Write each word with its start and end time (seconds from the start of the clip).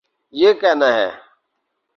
یہ 0.33 0.53
کہنا 0.53 0.93
ہے۔ 0.93 1.09